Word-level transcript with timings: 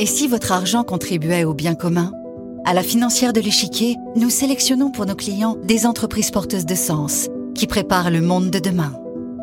Et 0.00 0.06
si 0.06 0.28
votre 0.28 0.50
argent 0.52 0.82
contribuait 0.82 1.44
au 1.44 1.52
bien 1.52 1.74
commun? 1.74 2.10
À 2.64 2.72
la 2.72 2.82
financière 2.82 3.34
de 3.34 3.40
l'échiquier, 3.42 3.98
nous 4.16 4.30
sélectionnons 4.30 4.90
pour 4.90 5.04
nos 5.04 5.14
clients 5.14 5.58
des 5.62 5.84
entreprises 5.84 6.30
porteuses 6.30 6.64
de 6.64 6.74
sens 6.74 7.28
qui 7.54 7.66
préparent 7.66 8.10
le 8.10 8.22
monde 8.22 8.48
de 8.48 8.58
demain. 8.58 8.94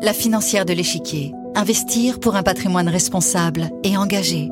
La 0.02 0.12
financière 0.12 0.64
de 0.64 0.72
l'échiquier, 0.72 1.32
investir 1.54 2.18
pour 2.18 2.34
un 2.34 2.42
patrimoine 2.42 2.88
responsable 2.88 3.70
et 3.84 3.96
engagé. 3.96 4.48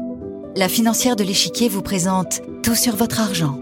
La 0.54 0.69
financière 0.69 1.16
de 1.16 1.24
l'échiquier 1.24 1.69
vous 1.69 1.82
présente 1.82 2.40
tout 2.62 2.76
sur 2.76 2.94
votre 2.94 3.20
argent. 3.20 3.58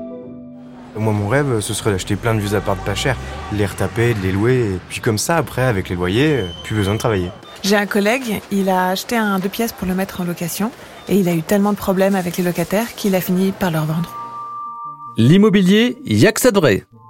Moi, 0.96 1.14
mon 1.14 1.28
rêve, 1.28 1.60
ce 1.60 1.72
serait 1.72 1.92
d'acheter 1.92 2.14
plein 2.14 2.34
de 2.34 2.40
vieux 2.40 2.54
apparts 2.54 2.76
pas 2.84 2.94
cher, 2.94 3.16
de 3.52 3.56
les 3.56 3.64
retaper, 3.64 4.12
de 4.12 4.20
les 4.20 4.32
louer, 4.32 4.74
et 4.74 4.80
puis 4.90 5.00
comme 5.00 5.16
ça, 5.16 5.38
après, 5.38 5.62
avec 5.62 5.88
les 5.88 5.96
loyers, 5.96 6.40
euh, 6.40 6.46
plus 6.62 6.76
besoin 6.76 6.92
de 6.92 6.98
travailler. 6.98 7.30
J'ai 7.62 7.76
un 7.76 7.86
collègue, 7.86 8.42
il 8.52 8.68
a 8.68 8.90
acheté 8.90 9.16
un 9.16 9.38
deux 9.38 9.48
pièces 9.48 9.72
pour 9.72 9.88
le 9.88 9.94
mettre 9.94 10.20
en 10.20 10.24
location, 10.24 10.70
et 11.08 11.18
il 11.18 11.28
a 11.28 11.34
eu 11.34 11.42
tellement 11.42 11.72
de 11.72 11.76
problèmes 11.76 12.14
avec 12.14 12.36
les 12.36 12.44
locataires 12.44 12.94
qu'il 12.94 13.14
a 13.14 13.20
fini 13.20 13.52
par 13.52 13.70
leur 13.70 13.84
vendre. 13.84 14.14
L'immobilier, 15.16 15.98
y 16.04 16.26
a. 16.26 16.32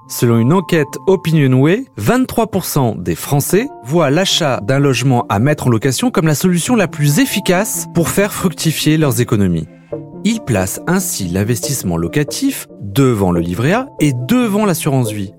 Selon 0.06 0.36
une 0.36 0.52
enquête 0.52 0.98
Opinionway, 1.06 1.86
23% 1.98 3.02
des 3.02 3.14
Français 3.14 3.68
voient 3.84 4.10
l'achat 4.10 4.60
d'un 4.60 4.78
logement 4.78 5.24
à 5.30 5.38
mettre 5.38 5.68
en 5.68 5.70
location 5.70 6.10
comme 6.10 6.26
la 6.26 6.34
solution 6.34 6.76
la 6.76 6.88
plus 6.88 7.20
efficace 7.20 7.86
pour 7.94 8.10
faire 8.10 8.34
fructifier 8.34 8.98
leurs 8.98 9.22
économies. 9.22 9.66
Ils 10.24 10.40
placent 10.40 10.80
ainsi 10.86 11.28
l'investissement 11.28 11.96
locatif 11.96 12.66
devant 12.82 13.32
le 13.32 13.40
livret 13.40 13.72
A 13.72 13.88
et 14.00 14.12
devant 14.12 14.66
l'assurance 14.66 15.10
vie. 15.10 15.32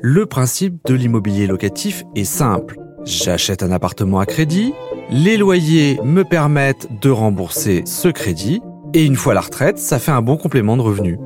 Le 0.00 0.26
principe 0.26 0.76
de 0.86 0.94
l'immobilier 0.94 1.46
locatif 1.46 2.04
est 2.14 2.24
simple. 2.24 2.76
J'achète 3.04 3.62
un 3.62 3.72
appartement 3.72 4.20
à 4.20 4.26
crédit, 4.26 4.74
les 5.12 5.36
loyers 5.36 6.00
me 6.02 6.24
permettent 6.24 6.88
de 7.02 7.10
rembourser 7.10 7.82
ce 7.84 8.08
crédit, 8.08 8.62
et 8.94 9.04
une 9.04 9.16
fois 9.16 9.34
la 9.34 9.42
retraite, 9.42 9.78
ça 9.78 9.98
fait 9.98 10.10
un 10.10 10.22
bon 10.22 10.38
complément 10.38 10.74
de 10.74 10.82
revenus. 10.82 11.18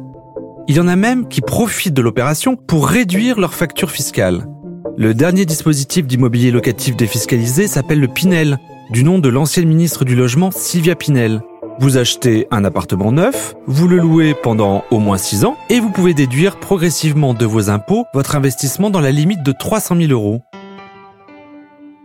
Il 0.67 0.75
y 0.75 0.81
en 0.81 0.89
a 0.89 0.97
même 0.97 1.29
qui 1.29 1.41
profitent 1.41 1.95
de 1.95 2.03
l'opération 2.03 2.57
pour 2.57 2.89
réduire 2.89 3.39
leur 3.39 3.55
facture 3.55 3.93
fiscale. 3.93 4.49
Le 4.97 5.15
dernier 5.15 5.45
dispositif 5.45 6.05
d'immobilier 6.05 6.51
locatif 6.51 6.97
défiscalisé 6.97 7.69
s'appelle 7.69 8.01
le 8.01 8.09
Pinel, 8.09 8.59
du 8.91 9.05
nom 9.05 9.21
de 9.21 9.29
l'ancienne 9.29 9.69
ministre 9.69 10.05
du 10.05 10.17
Logement 10.17 10.51
Sylvia 10.51 10.97
Pinel. 10.97 11.41
Vous 11.79 11.97
achetez 11.97 12.49
un 12.51 12.65
appartement 12.65 13.13
neuf, 13.13 13.55
vous 13.67 13.87
le 13.87 13.99
louez 13.99 14.35
pendant 14.35 14.83
au 14.91 14.99
moins 14.99 15.19
6 15.19 15.45
ans 15.45 15.57
et 15.71 15.79
vous 15.79 15.91
pouvez 15.91 16.13
déduire 16.13 16.59
progressivement 16.59 17.35
de 17.35 17.47
vos 17.47 17.71
impôts 17.71 18.05
votre 18.15 18.35
investissement 18.35 18.91
dans 18.91 19.01
la 19.01 19.13
limite 19.13 19.45
de 19.45 19.53
300 19.53 19.97
000 19.97 20.11
euros. 20.11 20.41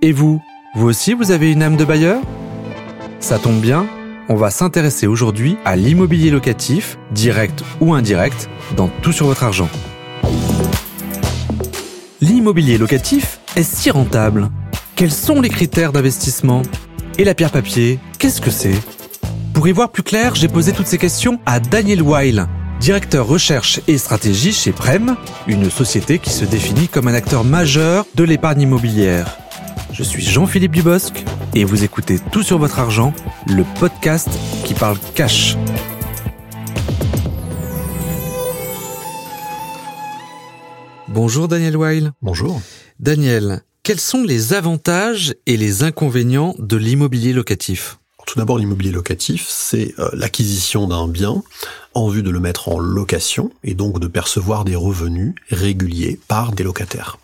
Et 0.03 0.11
vous, 0.11 0.41
vous 0.73 0.87
aussi 0.87 1.13
vous 1.13 1.31
avez 1.31 1.51
une 1.51 1.63
âme 1.63 1.75
de 1.75 1.85
bailleur? 1.85 2.21
Ça 3.19 3.39
tombe 3.39 3.59
bien, 3.59 3.85
on 4.29 4.35
va 4.35 4.49
s'intéresser 4.49 5.05
aujourd'hui 5.05 5.57
à 5.65 5.75
l'immobilier 5.75 6.31
locatif, 6.31 6.97
direct 7.11 7.63
ou 7.81 7.93
indirect, 7.93 8.49
dans 8.77 8.89
Tout 9.01 9.11
sur 9.11 9.25
votre 9.25 9.43
argent. 9.43 9.69
L'immobilier 12.21 12.77
locatif 12.77 13.39
est 13.55 13.63
si 13.63 13.89
rentable 13.89 14.49
Quels 14.95 15.11
sont 15.11 15.41
les 15.41 15.49
critères 15.49 15.91
d'investissement? 15.91 16.61
Et 17.17 17.25
la 17.25 17.35
pierre 17.35 17.51
papier, 17.51 17.99
qu'est-ce 18.17 18.39
que 18.39 18.51
c'est? 18.51 18.79
Pour 19.53 19.67
y 19.67 19.73
voir 19.73 19.91
plus 19.91 20.03
clair, 20.03 20.35
j'ai 20.35 20.47
posé 20.47 20.71
toutes 20.71 20.87
ces 20.87 20.97
questions 20.97 21.39
à 21.45 21.59
Daniel 21.59 22.01
Weil, 22.01 22.47
directeur 22.79 23.27
recherche 23.27 23.81
et 23.87 23.97
stratégie 23.97 24.53
chez 24.53 24.71
Prem, 24.71 25.17
une 25.47 25.69
société 25.69 26.17
qui 26.19 26.29
se 26.29 26.45
définit 26.45 26.87
comme 26.87 27.09
un 27.09 27.13
acteur 27.13 27.43
majeur 27.43 28.05
de 28.15 28.23
l'épargne 28.23 28.61
immobilière. 28.61 29.37
Je 29.93 30.03
suis 30.03 30.23
Jean-Philippe 30.23 30.71
Dubosc 30.71 31.23
et 31.53 31.65
vous 31.65 31.83
écoutez 31.83 32.17
Tout 32.31 32.43
sur 32.43 32.57
votre 32.57 32.79
argent, 32.79 33.13
le 33.47 33.63
podcast 33.79 34.29
qui 34.63 34.73
parle 34.73 34.97
cash. 35.15 35.57
Bonjour 41.09 41.49
Daniel 41.49 41.75
Weil. 41.75 42.13
Bonjour. 42.21 42.61
Daniel, 42.99 43.63
quels 43.83 43.99
sont 43.99 44.23
les 44.23 44.53
avantages 44.53 45.35
et 45.45 45.57
les 45.57 45.83
inconvénients 45.83 46.55
de 46.57 46.77
l'immobilier 46.77 47.33
locatif? 47.33 47.97
Tout 48.25 48.39
d'abord, 48.39 48.59
l'immobilier 48.59 48.91
locatif, 48.91 49.45
c'est 49.49 49.93
euh, 49.99 50.09
l'acquisition 50.13 50.87
d'un 50.87 51.09
bien 51.09 51.43
en 51.93 52.07
vue 52.07 52.23
de 52.23 52.29
le 52.29 52.39
mettre 52.39 52.69
en 52.69 52.79
location 52.79 53.51
et 53.65 53.73
donc 53.73 53.99
de 53.99 54.07
percevoir 54.07 54.63
des 54.63 54.75
revenus 54.75 55.35
réguliers 55.49 56.17
par 56.29 56.53
des 56.53 56.63
locataires. 56.63 57.17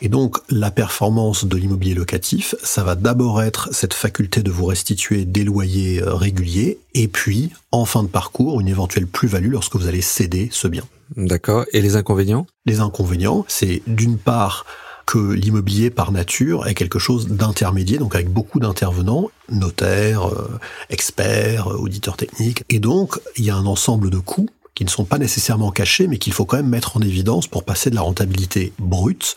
Et 0.00 0.08
donc 0.08 0.38
la 0.48 0.70
performance 0.70 1.44
de 1.44 1.56
l'immobilier 1.56 1.94
locatif, 1.94 2.54
ça 2.62 2.82
va 2.82 2.94
d'abord 2.94 3.42
être 3.42 3.68
cette 3.72 3.94
faculté 3.94 4.42
de 4.42 4.50
vous 4.50 4.66
restituer 4.66 5.24
des 5.24 5.44
loyers 5.44 6.02
euh, 6.02 6.14
réguliers 6.14 6.78
et 6.94 7.08
puis 7.08 7.50
en 7.70 7.84
fin 7.84 8.02
de 8.02 8.08
parcours 8.08 8.60
une 8.60 8.68
éventuelle 8.68 9.06
plus-value 9.06 9.50
lorsque 9.50 9.76
vous 9.76 9.86
allez 9.86 10.02
céder 10.02 10.48
ce 10.50 10.68
bien. 10.68 10.84
D'accord. 11.16 11.66
Et 11.72 11.80
les 11.80 11.96
inconvénients? 11.96 12.46
Les 12.66 12.80
inconvénients, 12.80 13.44
c'est 13.48 13.82
d'une 13.86 14.18
part 14.18 14.64
que 15.06 15.18
l'immobilier 15.18 15.90
par 15.90 16.12
nature 16.12 16.66
est 16.66 16.74
quelque 16.74 16.98
chose 16.98 17.28
d'intermédiaire, 17.28 18.00
donc 18.00 18.14
avec 18.14 18.30
beaucoup 18.30 18.60
d'intervenants, 18.60 19.30
notaires, 19.50 20.28
euh, 20.28 20.58
experts, 20.90 21.68
euh, 21.68 21.76
auditeurs 21.76 22.16
techniques, 22.16 22.64
et 22.68 22.78
donc 22.78 23.18
il 23.36 23.44
y 23.44 23.50
a 23.50 23.56
un 23.56 23.66
ensemble 23.66 24.10
de 24.10 24.18
coûts 24.18 24.48
qui 24.74 24.84
ne 24.84 24.90
sont 24.90 25.04
pas 25.04 25.18
nécessairement 25.18 25.70
cachés, 25.70 26.06
mais 26.06 26.18
qu'il 26.18 26.32
faut 26.32 26.44
quand 26.44 26.56
même 26.56 26.68
mettre 26.68 26.96
en 26.96 27.00
évidence 27.00 27.46
pour 27.46 27.64
passer 27.64 27.90
de 27.90 27.94
la 27.94 28.02
rentabilité 28.02 28.72
brute 28.78 29.36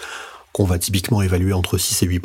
qu'on 0.53 0.65
va 0.65 0.79
typiquement 0.79 1.21
évaluer 1.21 1.51
entre 1.51 1.77
6 1.77 2.03
et 2.03 2.05
8 2.05 2.21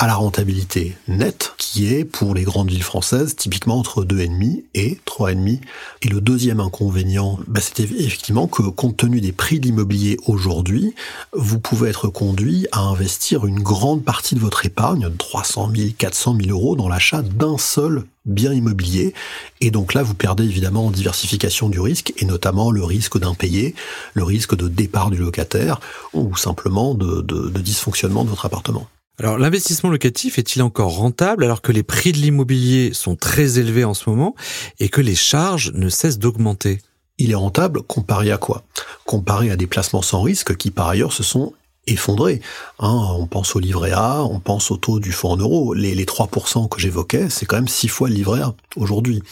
à 0.00 0.06
la 0.06 0.14
rentabilité 0.14 0.96
nette, 1.08 1.54
qui 1.58 1.92
est 1.92 2.04
pour 2.04 2.32
les 2.32 2.44
grandes 2.44 2.70
villes 2.70 2.84
françaises 2.84 3.34
typiquement 3.34 3.78
entre 3.78 4.04
2,5 4.04 4.62
et 4.74 5.00
3,5. 5.04 5.60
Et 6.02 6.08
le 6.08 6.20
deuxième 6.20 6.60
inconvénient, 6.60 7.40
bah, 7.48 7.60
c'était 7.60 7.82
effectivement 7.82 8.46
que 8.46 8.62
compte 8.62 8.96
tenu 8.96 9.20
des 9.20 9.32
prix 9.32 9.58
de 9.58 9.66
l'immobilier 9.66 10.16
aujourd'hui, 10.26 10.94
vous 11.32 11.58
pouvez 11.58 11.90
être 11.90 12.06
conduit 12.06 12.68
à 12.70 12.80
investir 12.80 13.44
une 13.44 13.60
grande 13.60 14.04
partie 14.04 14.36
de 14.36 14.40
votre 14.40 14.64
épargne, 14.64 15.10
300 15.18 15.72
000, 15.74 15.88
400 15.98 16.36
000 16.42 16.50
euros, 16.50 16.76
dans 16.76 16.88
l'achat 16.88 17.22
d'un 17.22 17.58
seul 17.58 18.04
bien 18.24 18.52
immobilier. 18.52 19.14
Et 19.60 19.72
donc 19.72 19.94
là, 19.94 20.04
vous 20.04 20.14
perdez 20.14 20.44
évidemment 20.44 20.86
en 20.86 20.90
diversification 20.92 21.68
du 21.68 21.80
risque, 21.80 22.12
et 22.18 22.24
notamment 22.24 22.70
le 22.70 22.84
risque 22.84 23.18
d'impayé, 23.18 23.74
le 24.14 24.22
risque 24.22 24.54
de 24.54 24.68
départ 24.68 25.10
du 25.10 25.16
locataire, 25.16 25.80
ou 26.12 26.36
simplement 26.36 26.94
de, 26.94 27.20
de 27.22 27.60
dysfonctionnement 27.60 28.22
de 28.22 28.30
votre 28.30 28.46
appartement. 28.46 28.86
Alors 29.20 29.36
l'investissement 29.36 29.90
locatif 29.90 30.38
est-il 30.38 30.62
encore 30.62 30.96
rentable 30.96 31.42
alors 31.42 31.60
que 31.60 31.72
les 31.72 31.82
prix 31.82 32.12
de 32.12 32.18
l'immobilier 32.18 32.92
sont 32.94 33.16
très 33.16 33.58
élevés 33.58 33.82
en 33.82 33.92
ce 33.92 34.08
moment 34.08 34.36
et 34.78 34.88
que 34.88 35.00
les 35.00 35.16
charges 35.16 35.72
ne 35.74 35.88
cessent 35.88 36.20
d'augmenter? 36.20 36.78
Il 37.18 37.32
est 37.32 37.36
rentable 37.36 37.82
comparé 37.82 38.30
à 38.30 38.38
quoi? 38.38 38.62
Comparé 39.06 39.50
à 39.50 39.56
des 39.56 39.66
placements 39.66 40.02
sans 40.02 40.22
risque 40.22 40.56
qui 40.56 40.70
par 40.70 40.88
ailleurs 40.88 41.12
se 41.12 41.24
sont 41.24 41.52
effondrés. 41.88 42.40
Hein, 42.78 43.08
on 43.18 43.26
pense 43.26 43.56
au 43.56 43.58
livret 43.58 43.90
A, 43.92 44.22
on 44.22 44.38
pense 44.38 44.70
au 44.70 44.76
taux 44.76 45.00
du 45.00 45.10
fonds 45.10 45.32
en 45.32 45.36
euros. 45.36 45.74
Les, 45.74 45.96
les 45.96 46.04
3% 46.04 46.68
que 46.68 46.80
j'évoquais, 46.80 47.28
c'est 47.28 47.44
quand 47.44 47.56
même 47.56 47.66
6 47.66 47.88
fois 47.88 48.08
le 48.08 48.14
livret 48.14 48.42
A 48.42 48.54
aujourd'hui. 48.76 49.22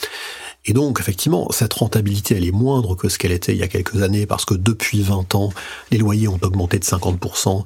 Et 0.67 0.73
donc, 0.73 0.99
effectivement, 1.01 1.49
cette 1.51 1.73
rentabilité, 1.75 2.37
elle 2.37 2.45
est 2.45 2.53
moindre 2.53 2.97
que 2.97 3.09
ce 3.09 3.19
qu'elle 3.19 3.33
était 3.33 3.53
il 3.53 3.59
y 3.59 3.63
a 3.63 3.69
quelques 3.69 4.03
années 4.03 4.27
parce 4.27 4.45
que 4.45 4.55
depuis 4.55 5.03
20 5.03 5.35
ans, 5.35 5.53
les 5.91 5.99
loyers 5.99 6.29
ont 6.29 6.39
augmenté 6.43 6.79
de 6.79 6.85
50%, 6.85 7.65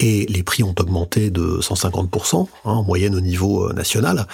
et 0.00 0.26
les 0.26 0.42
prix 0.42 0.62
ont 0.62 0.74
augmenté 0.78 1.30
de 1.30 1.60
150% 1.60 2.40
hein, 2.40 2.46
en 2.64 2.82
moyenne 2.82 3.14
au 3.14 3.20
niveau 3.20 3.68
euh, 3.68 3.72
national. 3.74 4.26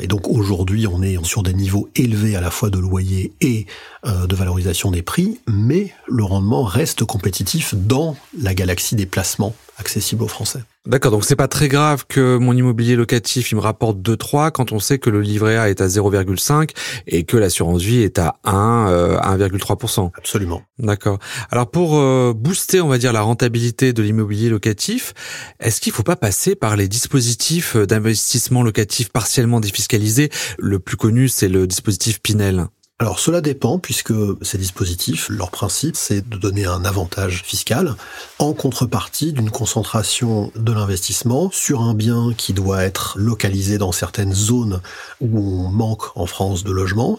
Et 0.00 0.06
donc 0.06 0.28
aujourd'hui, 0.28 0.86
on 0.86 1.02
est 1.02 1.22
sur 1.24 1.42
des 1.42 1.52
niveaux 1.52 1.88
élevés 1.94 2.36
à 2.36 2.40
la 2.40 2.50
fois 2.50 2.70
de 2.70 2.78
loyer 2.78 3.32
et 3.40 3.66
euh, 4.06 4.26
de 4.26 4.34
valorisation 4.34 4.90
des 4.90 5.02
prix, 5.02 5.38
mais 5.46 5.92
le 6.08 6.24
rendement 6.24 6.64
reste 6.64 7.04
compétitif 7.04 7.74
dans 7.74 8.16
la 8.40 8.54
galaxie 8.54 8.96
des 8.96 9.06
placements 9.06 9.54
accessibles 9.76 10.22
aux 10.22 10.28
Français. 10.28 10.60
D'accord, 10.90 11.12
donc 11.12 11.24
c'est 11.24 11.36
pas 11.36 11.46
très 11.46 11.68
grave 11.68 12.04
que 12.08 12.36
mon 12.36 12.52
immobilier 12.52 12.96
locatif 12.96 13.52
il 13.52 13.54
me 13.54 13.60
rapporte 13.60 13.98
2-3 13.98 14.50
quand 14.50 14.72
on 14.72 14.80
sait 14.80 14.98
que 14.98 15.08
le 15.08 15.20
livret 15.20 15.56
A 15.56 15.70
est 15.70 15.80
à 15.80 15.86
0,5 15.86 16.70
et 17.06 17.22
que 17.22 17.36
l'assurance 17.36 17.80
vie 17.80 18.02
est 18.02 18.18
à 18.18 18.40
1, 18.42 19.18
1,3%. 19.38 20.06
Euh, 20.06 20.08
Absolument. 20.18 20.62
D'accord. 20.80 21.20
Alors 21.52 21.70
pour 21.70 21.96
euh, 21.96 22.32
booster, 22.34 22.80
on 22.80 22.88
va 22.88 22.98
dire, 22.98 23.12
la 23.12 23.20
rentabilité 23.20 23.92
de 23.92 24.02
l'immobilier 24.02 24.48
locatif, 24.48 25.14
est-ce 25.60 25.80
qu'il 25.80 25.92
faut 25.92 26.02
pas 26.02 26.16
passer 26.16 26.56
par 26.56 26.74
les 26.74 26.88
dispositifs 26.88 27.76
d'investissement 27.76 28.64
locatif 28.64 29.10
partiellement 29.10 29.60
défiscalisés? 29.60 30.28
Le 30.58 30.80
plus 30.80 30.96
connu, 30.96 31.28
c'est 31.28 31.48
le 31.48 31.68
dispositif 31.68 32.20
Pinel. 32.20 32.66
Alors 33.00 33.18
cela 33.18 33.40
dépend 33.40 33.78
puisque 33.78 34.12
ces 34.42 34.58
dispositifs, 34.58 35.30
leur 35.30 35.50
principe 35.50 35.96
c'est 35.96 36.28
de 36.28 36.36
donner 36.36 36.66
un 36.66 36.84
avantage 36.84 37.42
fiscal 37.46 37.96
en 38.38 38.52
contrepartie 38.52 39.32
d'une 39.32 39.50
concentration 39.50 40.52
de 40.54 40.70
l'investissement 40.70 41.50
sur 41.50 41.80
un 41.80 41.94
bien 41.94 42.34
qui 42.36 42.52
doit 42.52 42.84
être 42.84 43.14
localisé 43.18 43.78
dans 43.78 43.90
certaines 43.90 44.34
zones 44.34 44.82
où 45.22 45.38
on 45.38 45.70
manque 45.70 46.14
en 46.14 46.26
France 46.26 46.62
de 46.62 46.72
logements 46.72 47.18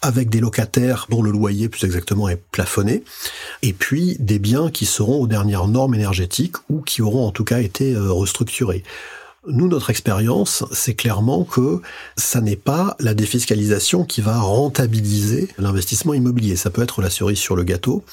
avec 0.00 0.30
des 0.30 0.40
locataires 0.40 1.06
dont 1.10 1.20
le 1.20 1.30
loyer 1.30 1.68
plus 1.68 1.84
exactement 1.84 2.30
est 2.30 2.40
plafonné, 2.52 3.02
et 3.62 3.72
puis 3.72 4.16
des 4.20 4.38
biens 4.38 4.70
qui 4.70 4.86
seront 4.86 5.20
aux 5.20 5.26
dernières 5.26 5.66
normes 5.66 5.94
énergétiques 5.94 6.56
ou 6.70 6.80
qui 6.80 7.02
auront 7.02 7.26
en 7.26 7.32
tout 7.32 7.44
cas 7.44 7.60
été 7.60 7.94
euh, 7.94 8.12
restructurés. 8.12 8.82
Nous, 9.50 9.68
notre 9.68 9.88
expérience, 9.90 10.64
c'est 10.72 10.94
clairement 10.94 11.44
que 11.44 11.80
ça 12.16 12.40
n'est 12.40 12.56
pas 12.56 12.96
la 13.00 13.14
défiscalisation 13.14 14.04
qui 14.04 14.20
va 14.20 14.38
rentabiliser 14.40 15.48
l'investissement 15.58 16.12
immobilier. 16.12 16.56
Ça 16.56 16.70
peut 16.70 16.82
être 16.82 17.00
la 17.00 17.08
cerise 17.08 17.38
sur 17.38 17.56
le 17.56 17.64
gâteau, 17.64 18.04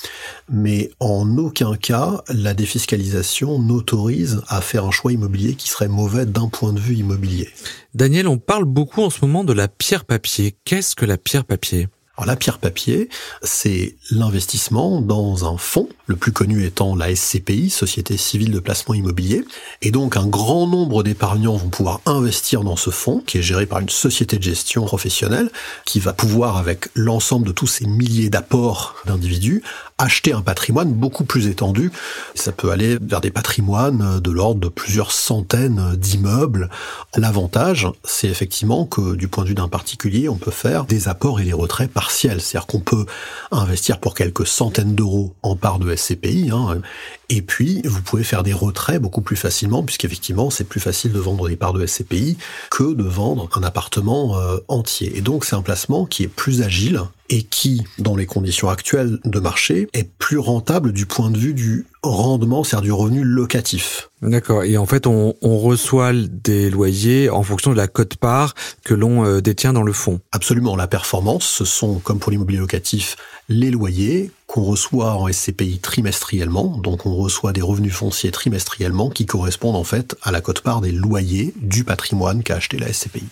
mais 0.50 0.92
en 1.00 1.38
aucun 1.38 1.76
cas, 1.76 2.24
la 2.30 2.54
défiscalisation 2.54 3.60
n'autorise 3.60 4.42
à 4.48 4.62
faire 4.62 4.86
un 4.86 4.92
choix 4.92 5.12
immobilier 5.12 5.56
qui 5.56 5.70
serait 5.70 5.90
mauvais 5.90 6.26
d'un 6.26 6.48
point 6.48 6.72
de 6.72 6.80
vue 6.80 6.96
immobilier. 6.96 7.50
Daniel, 7.94 8.28
on 8.28 8.38
parle 8.38 8.66
beaucoup 8.66 9.02
en 9.02 9.10
ce 9.10 9.20
moment 9.22 9.44
de 9.44 9.54
la 9.54 9.68
pierre 9.68 10.06
papier. 10.06 10.56
Qu'est-ce 10.64 10.96
que 10.96 11.06
la 11.06 11.18
pierre 11.18 11.46
papier? 11.46 11.88
Alors 12.18 12.28
la 12.28 12.36
pierre 12.38 12.60
papier, 12.60 13.10
c'est 13.42 13.98
l'investissement 14.10 15.02
dans 15.02 15.52
un 15.52 15.58
fonds, 15.58 15.90
le 16.07 16.16
plus 16.16 16.31
connu 16.31 16.66
étant 16.66 16.96
la 16.96 17.16
SCPI, 17.16 17.69
Société 17.69 18.18
civile 18.18 18.52
de 18.52 18.60
placement 18.60 18.96
immobilier. 18.96 19.46
Et 19.81 19.92
donc 19.92 20.18
un 20.18 20.25
grand 20.25 20.68
nombre 20.68 21.04
d'épargnants 21.04 21.56
vont 21.56 21.69
pouvoir 21.69 22.02
investir 22.06 22.63
dans 22.63 22.75
ce 22.75 22.90
fonds, 22.90 23.24
qui 23.25 23.38
est 23.38 23.42
géré 23.42 23.66
par 23.66 23.80
une 23.80 23.90
société 23.90 24.38
de 24.38 24.44
gestion 24.44 24.86
professionnelle, 24.86 25.50
qui 25.86 26.00
va 26.00 26.13
pouvoir, 26.13 26.57
avec 26.57 26.88
l'ensemble 26.96 27.48
de 27.48 27.52
tous 27.52 27.68
ces 27.68 27.86
milliers 27.86 28.30
d'apports 28.30 28.96
d'individus, 29.06 29.63
acheter 29.98 30.34
un 30.34 30.42
patrimoine 30.42 30.92
beaucoup 30.92 31.24
plus 31.24 31.48
étendu. 31.48 31.92
Ça 32.34 32.51
peut 32.51 32.72
aller 32.72 32.98
vers 33.01 33.22
des 33.22 33.31
patrimoines 33.31 34.19
de 34.19 34.31
l'ordre 34.31 34.60
de 34.60 34.68
plusieurs 34.68 35.12
centaines 35.12 35.96
d'immeubles. 35.96 36.69
L'avantage, 37.16 37.88
c'est 38.04 38.28
effectivement 38.28 38.86
que 38.86 39.16
du 39.16 39.28
point 39.28 39.44
de 39.44 39.50
vue 39.50 39.56
d'un 39.56 39.69
particulier, 39.69 40.28
on 40.28 40.36
peut 40.36 40.51
faire 40.51 40.86
des 40.86 41.08
apports 41.08 41.40
et 41.40 41.44
des 41.44 41.54
retraits 41.54 41.90
par 41.90 42.12
c'est-à-dire 42.12 42.68
qu'on 42.68 42.80
peut 42.80 43.06
investir 43.51 44.00
pour 44.00 44.13
quelques 44.16 44.48
centaines 44.48 44.96
d'euros 44.96 45.34
en 45.42 45.56
part 45.56 45.80
de 45.80 45.86
SCPI, 45.96 46.50
hein, 46.52 46.82
et 47.30 47.42
puis 47.42 47.82
vous 47.86 48.02
pouvez 48.02 48.24
faire 48.24 48.44
des 48.44 48.54
retraits 48.54 49.02
beaucoup 49.02 49.22
plus 49.22 49.36
facilement, 49.36 49.84
puisqu'effectivement 49.84 50.50
c'est 50.50 50.64
plus 50.64 50.80
facile 50.80 51.12
de 51.12 51.20
vendre 51.20 51.48
des 51.50 51.56
parts 51.56 51.74
de 51.74 51.86
SCPI 51.86 52.38
que 52.70 52.94
de 52.94 53.04
vendre 53.04 53.50
un 53.56 53.64
appartement 53.64 54.38
euh, 54.38 54.58
entier. 54.68 55.18
Et 55.18 55.22
donc 55.22 55.46
c'est 55.46 55.56
un 55.56 55.62
placement 55.62 56.06
qui 56.06 56.24
est 56.24 56.28
plus 56.28 56.62
agile 56.62 57.02
et 57.30 57.44
qui, 57.44 57.84
dans 57.98 58.16
les 58.16 58.26
conditions 58.26 58.70
actuelles 58.70 59.20
de 59.26 59.40
marché, 59.40 59.88
est 59.94 60.08
plus 60.20 60.38
rentable 60.38 60.92
du 60.92 61.06
point 61.06 61.32
de 61.32 61.38
vue 61.38 61.54
du 61.54 61.88
rendement, 62.04 62.64
c'est-à-dire 62.64 62.84
du 62.84 62.92
revenu 62.92 63.24
locatif. 63.24 64.10
D'accord. 64.22 64.64
Et 64.64 64.78
en 64.78 64.86
fait, 64.86 65.08
on, 65.08 65.34
reçoit 65.42 66.12
des 66.14 66.70
loyers 66.70 67.30
en 67.30 67.42
fonction 67.42 67.72
de 67.72 67.78
la 67.78 67.88
cote-part 67.88 68.54
que 68.84 68.94
l'on 68.94 69.26
euh, 69.26 69.42
détient 69.42 69.74
dans 69.74 69.84
le 69.84 69.94
fonds. 69.94 70.20
Absolument. 70.32 70.76
La 70.76 70.88
performance, 70.88 71.46
ce 71.46 71.66
sont, 71.66 72.00
comme 72.00 72.20
pour 72.20 72.32
l'immobilier 72.32 72.60
locatif, 72.60 73.16
les 73.50 73.72
loyers 73.72 74.32
qu'on 74.56 74.63
reçoit 74.63 75.16
en 75.16 75.28
SCPI 75.30 75.80
trimestriellement. 75.80 76.78
Donc, 76.78 77.06
on 77.06 77.13
reçoit 77.13 77.52
des 77.52 77.62
revenus 77.62 77.94
fonciers 77.94 78.31
trimestriellement 78.31 79.10
qui 79.10 79.25
correspondent 79.25 79.75
en 79.75 79.84
fait 79.84 80.16
à 80.24 80.31
la 80.31 80.40
cote-part 80.40 80.80
des 80.80 80.94
loyers 80.94 81.54
du 81.57 81.84
patrimoine 81.84 82.42
qu'a 82.42 82.56
acheté 82.56 82.78
la 82.78 82.94
SCPI. 82.94 83.25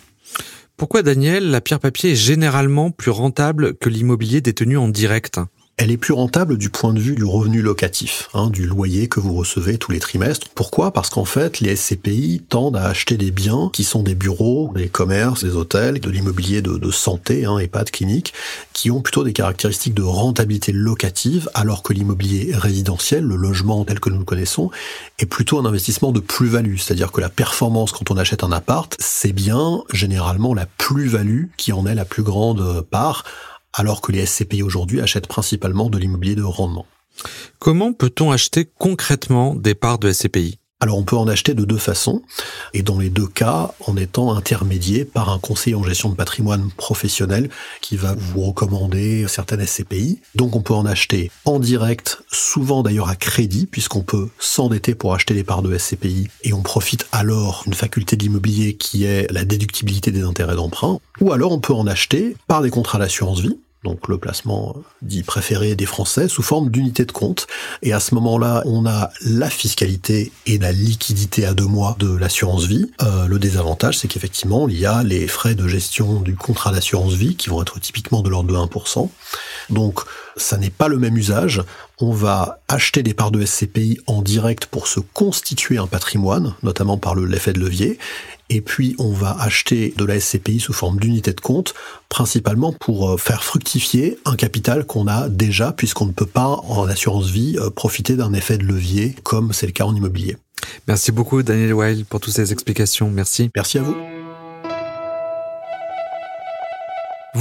Pourquoi, 0.76 1.02
Daniel, 1.02 1.50
la 1.50 1.62
pierre 1.62 1.80
papier 1.80 2.12
est 2.12 2.16
généralement 2.16 2.92
plus 2.92 3.10
rentable 3.10 3.74
que 3.76 3.88
l'immobilier 3.88 4.42
détenu 4.42 4.76
en 4.76 4.90
direct? 4.90 5.40
Elle 5.78 5.90
est 5.90 5.98
plus 5.98 6.14
rentable 6.14 6.58
du 6.58 6.70
point 6.70 6.94
de 6.94 7.00
vue 7.00 7.16
du 7.16 7.24
revenu 7.24 7.62
locatif, 7.62 8.30
hein, 8.36 8.52
du 8.52 8.68
loyer 8.68 9.08
que 9.08 9.20
vous 9.20 9.34
recevez 9.34 9.80
tous 9.80 9.92
les 9.92 10.00
trimestres. 10.00 10.48
Pourquoi? 10.54 10.92
Parce 10.92 11.10
qu'en 11.10 11.26
fait, 11.26 11.62
les 11.62 11.76
SCPI 11.76 12.44
tendent 12.48 12.78
à 12.78 12.86
acheter 12.86 13.18
des 13.18 13.32
biens 13.32 13.72
qui 13.74 13.84
sont 13.84 14.04
des 14.04 14.14
bureaux, 14.14 14.72
des 14.76 14.88
commerces, 14.88 15.44
des 15.44 15.56
hôtels, 15.56 16.00
de 16.00 16.10
l'immobilier 16.12 16.62
de, 16.62 16.92
santé, 16.92 17.46
hein, 17.46 17.58
EHPAD, 17.58 17.90
cliniques, 17.90 18.34
qui 18.74 18.92
ont 18.92 19.02
plutôt 19.02 19.24
des 19.24 19.34
caractéristiques 19.34 19.96
de 19.96 20.04
rentabilité 20.04 20.72
locative, 20.72 21.50
alors 21.56 21.82
que 21.82 21.94
l'immobilier 21.94 22.52
résidentiel, 22.54 23.24
le 23.24 23.36
logement 23.36 23.84
tel 23.84 24.00
que 24.00 24.12
nous 24.12 24.20
le 24.20 24.26
connaissons, 24.26 24.70
est 25.18 25.26
plutôt 25.26 25.58
un 25.60 25.66
investissement 25.66 26.12
de 26.12 26.20
plus-value. 26.20 26.78
C'est-à-dire 26.78 27.12
que 27.12 27.20
la 27.20 27.30
performance 27.30 27.92
quand 27.92 28.12
on 28.12 28.18
achète 28.18 28.44
un 28.44 28.52
appart, 28.52 28.96
c'est 29.00 29.34
bien 29.34 29.84
généralement 29.92 30.54
la 30.54 30.68
plus-value 30.78 31.46
qui 31.58 31.74
en 31.74 31.88
est 31.88 31.96
la 31.96 32.06
plus 32.06 32.24
grande 32.24 32.82
part 32.92 33.24
alors 33.74 34.02
que 34.02 34.12
les 34.12 34.26
SCPI 34.26 34.64
aujourd'hui 34.64 35.02
achètent 35.02 35.28
principalement 35.28 35.90
de 35.90 35.98
l'immobilier 35.98 36.36
de 36.36 36.44
rendement. 36.44 36.86
Comment 37.60 37.94
peut-on 37.94 38.32
acheter 38.32 38.70
concrètement 38.78 39.56
des 39.56 39.76
parts 39.76 40.00
de 40.00 40.12
SCPI 40.12 40.60
alors 40.84 40.98
on 40.98 41.04
peut 41.04 41.16
en 41.16 41.30
acheter 41.30 41.54
de 41.54 41.64
deux 41.64 41.78
façons, 41.78 42.24
et 42.74 42.82
dans 42.82 43.00
les 43.00 43.10
deux 43.10 43.26
cas 43.26 43.72
en 43.88 43.96
étant 43.96 44.36
intermédié 44.36 45.06
par 45.06 45.30
un 45.30 45.40
conseiller 45.40 45.78
en 45.78 45.84
gestion 45.84 46.10
de 46.10 46.16
patrimoine 46.16 46.72
professionnel 46.76 47.50
qui 47.80 47.96
va 47.96 48.14
vous 48.18 48.42
recommander 48.42 49.26
certaines 49.30 49.66
SCPI. 49.66 50.20
Donc 50.36 50.58
on 50.58 50.62
peut 50.62 50.74
en 50.74 50.86
acheter 50.86 51.32
en 51.46 51.60
direct, 51.60 52.22
souvent 52.30 52.84
d'ailleurs 52.84 53.08
à 53.08 53.16
crédit, 53.16 53.66
puisqu'on 53.66 54.02
peut 54.02 54.28
s'endetter 54.40 54.94
pour 54.94 55.14
acheter 55.14 55.34
les 55.34 55.46
parts 55.46 55.62
de 55.62 55.78
SCPI, 55.78 56.28
et 56.44 56.52
on 56.52 56.62
profite 56.62 57.08
alors 57.14 57.64
d'une 57.64 57.76
faculté 57.76 58.18
de 58.18 58.24
l'immobilier 58.24 58.76
qui 58.76 59.06
est 59.06 59.32
la 59.32 59.46
déductibilité 59.46 60.12
des 60.12 60.24
intérêts 60.24 60.58
d'emprunt. 60.58 61.00
Ou 61.22 61.32
alors 61.32 61.54
on 61.54 61.60
peut 61.60 61.74
en 61.74 61.88
acheter 61.88 62.36
par 62.50 62.62
des 62.62 62.72
contrats 62.72 63.00
d'assurance 63.00 63.40
vie, 63.40 63.58
donc 63.84 64.08
le 64.08 64.18
placement 64.18 64.76
dit 65.02 65.24
préféré 65.24 65.76
des 65.76 65.86
Français, 65.86 66.28
sous 66.28 66.42
forme 66.42 66.70
d'unité 66.70 67.06
de 67.06 67.12
compte. 67.12 67.48
Et 67.82 67.94
à 67.94 68.00
ce 68.00 68.16
moment-là, 68.16 68.64
on 68.66 68.86
a 68.86 69.10
la 69.22 69.50
fiscalité 69.50 70.32
et 70.46 70.58
la 70.58 70.72
liquidité 70.72 71.46
à 71.46 71.54
deux 71.54 71.66
mois 71.66 71.96
de 72.00 72.16
l'assurance 72.16 72.66
vie. 72.66 72.92
Euh, 73.02 73.28
le 73.28 73.40
désavantage, 73.40 73.98
c'est 73.98 74.08
qu'effectivement, 74.08 74.68
il 74.70 74.80
y 74.80 74.86
a 74.86 75.04
les 75.04 75.28
frais 75.28 75.56
de 75.56 75.68
gestion 75.68 76.22
du 76.22 76.36
contrat 76.36 76.72
d'assurance 76.72 77.14
vie 77.14 77.36
qui 77.36 77.50
vont 77.50 77.62
être 77.62 77.80
typiquement 77.80 78.22
de 78.22 78.30
l'ordre 78.30 78.52
de 78.52 78.58
1%. 78.58 79.10
Donc, 79.70 80.00
ça 80.38 80.58
n'est 80.58 80.70
pas 80.70 80.88
le 80.88 80.98
même 80.98 81.18
usage. 81.18 81.62
On 82.00 82.12
va 82.12 82.60
acheter 82.68 83.04
des 83.04 83.14
parts 83.14 83.32
de 83.32 83.46
SCPI 83.46 84.00
en 84.08 84.22
direct 84.22 84.66
pour 84.66 84.88
se 84.88 85.00
constituer 85.00 85.78
un 85.78 85.88
patrimoine, 85.88 86.56
notamment 86.64 86.98
par 86.98 87.16
l'effet 87.16 87.54
de 87.54 87.60
levier 87.60 88.00
et 88.50 88.62
puis 88.62 88.96
on 89.00 89.12
va 89.12 89.36
acheter 89.40 89.94
de 89.98 90.06
la 90.06 90.20
SCPI 90.20 90.60
sous 90.60 90.74
forme 90.74 91.00
d'unité 91.00 91.34
de 91.34 91.42
compte, 91.42 91.74
principalement 92.10 92.72
pour 92.72 93.10
euh, 93.10 93.18
faire 93.18 93.44
fructifier 93.44 94.20
un 94.26 94.36
capital 94.36 94.86
qu'on 94.86 95.08
a 95.08 95.30
déjà, 95.30 95.72
puisqu'on 95.72 96.06
ne 96.06 96.12
peut 96.12 96.26
pas 96.26 96.62
en 96.68 96.88
assurance 96.88 97.30
vie 97.30 97.58
euh, 97.58 97.70
profiter 97.70 98.16
d'un 98.16 98.34
effet 98.34 98.58
de 98.58 98.66
levier 98.66 99.16
comme 99.24 99.54
c'est 99.54 99.66
le 99.66 99.72
cas 99.72 99.86
en 99.86 99.96
immobilier. 99.96 100.38
Merci 100.88 101.12
beaucoup 101.12 101.42
Daniel 101.44 101.74
Weil 101.74 102.06
pour 102.06 102.20
toutes 102.20 102.34
ces 102.34 102.54
explications. 102.54 103.10
Merci. 103.10 103.50
Merci 103.56 103.80
à 103.80 103.82
vous. 103.82 103.96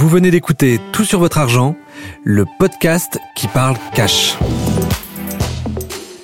Vous 0.03 0.09
venez 0.09 0.31
d'écouter 0.31 0.81
Tout 0.91 1.05
sur 1.05 1.19
votre 1.19 1.37
argent, 1.37 1.77
le 2.25 2.45
podcast 2.59 3.19
qui 3.37 3.47
parle 3.47 3.77
cash. 3.95 4.37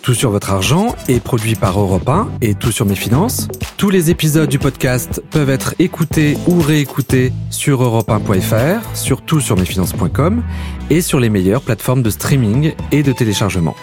Tout 0.02 0.14
sur 0.14 0.32
votre 0.32 0.52
argent 0.52 0.98
est 1.08 1.22
produit 1.22 1.56
par 1.56 1.80
Europe 1.80 2.10
1 2.10 2.28
et 2.42 2.56
Tout 2.56 2.74
sur 2.74 2.86
mes 2.86 2.98
finances. 2.98 3.48
Tous 3.78 3.90
les 3.90 4.10
épisodes 4.10 4.50
du 4.50 4.60
podcast 4.60 5.24
peuvent 5.32 5.50
être 5.50 5.76
écoutés 5.80 6.38
ou 6.46 6.60
réécoutés 6.60 7.32
sur 7.52 7.82
europe1.fr, 7.82 8.98
sur 8.98 9.22
tout 9.22 9.40
sur 9.40 9.56
mesfinances.com 9.56 10.44
et 10.90 11.00
sur 11.00 11.22
les 11.22 11.30
meilleures 11.30 11.62
plateformes 11.62 12.04
de 12.04 12.10
streaming 12.10 12.74
et 12.92 13.02
de 13.02 13.14
téléchargement. 13.14 13.78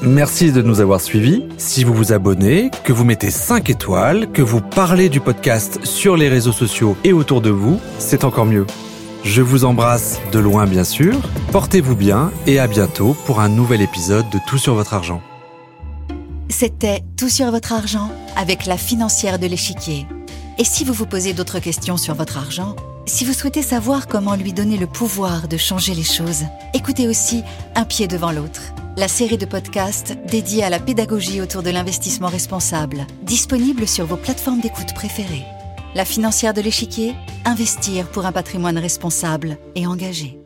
Merci 0.00 0.50
de 0.50 0.62
nous 0.62 0.80
avoir 0.80 1.02
suivis. 1.02 1.44
Si 1.58 1.84
vous 1.84 1.92
vous 1.92 2.14
abonnez, 2.14 2.70
que 2.84 2.94
vous 2.94 3.04
mettez 3.04 3.30
5 3.30 3.68
étoiles, 3.68 4.32
que 4.32 4.40
vous 4.40 4.62
parlez 4.62 5.10
du 5.10 5.20
podcast 5.20 5.78
sur 5.84 6.16
les 6.16 6.30
réseaux 6.30 6.52
sociaux 6.52 6.96
et 7.04 7.12
autour 7.12 7.42
de 7.42 7.50
vous, 7.50 7.78
c'est 7.98 8.24
encore 8.24 8.46
mieux. 8.46 8.64
Je 9.24 9.40
vous 9.40 9.64
embrasse 9.64 10.20
de 10.32 10.38
loin 10.40 10.66
bien 10.66 10.84
sûr. 10.84 11.14
Portez-vous 11.52 11.94
bien 11.94 12.32
et 12.46 12.58
à 12.58 12.66
bientôt 12.66 13.14
pour 13.24 13.40
un 13.40 13.48
nouvel 13.48 13.80
épisode 13.80 14.28
de 14.30 14.38
Tout 14.46 14.58
sur 14.58 14.74
votre 14.74 14.94
argent. 14.94 15.22
C'était 16.48 17.02
Tout 17.16 17.28
sur 17.28 17.50
votre 17.50 17.72
argent 17.72 18.10
avec 18.36 18.66
la 18.66 18.76
financière 18.76 19.38
de 19.38 19.46
l'échiquier. 19.46 20.06
Et 20.58 20.64
si 20.64 20.84
vous 20.84 20.92
vous 20.92 21.06
posez 21.06 21.34
d'autres 21.34 21.60
questions 21.60 21.96
sur 21.96 22.14
votre 22.14 22.36
argent, 22.36 22.74
si 23.06 23.24
vous 23.24 23.32
souhaitez 23.32 23.62
savoir 23.62 24.08
comment 24.08 24.34
lui 24.34 24.52
donner 24.52 24.76
le 24.76 24.86
pouvoir 24.86 25.46
de 25.46 25.56
changer 25.56 25.94
les 25.94 26.02
choses, 26.02 26.44
écoutez 26.74 27.08
aussi 27.08 27.42
Un 27.76 27.84
pied 27.84 28.08
devant 28.08 28.32
l'autre, 28.32 28.74
la 28.96 29.08
série 29.08 29.38
de 29.38 29.46
podcasts 29.46 30.16
dédiée 30.26 30.64
à 30.64 30.70
la 30.70 30.80
pédagogie 30.80 31.40
autour 31.40 31.62
de 31.62 31.70
l'investissement 31.70 32.28
responsable, 32.28 33.06
disponible 33.22 33.86
sur 33.86 34.04
vos 34.04 34.16
plateformes 34.16 34.60
d'écoute 34.60 34.94
préférées. 34.94 35.46
La 35.94 36.06
financière 36.06 36.54
de 36.54 36.62
l'échiquier, 36.62 37.14
investir 37.44 38.08
pour 38.10 38.24
un 38.24 38.32
patrimoine 38.32 38.78
responsable 38.78 39.58
et 39.74 39.86
engagé. 39.86 40.41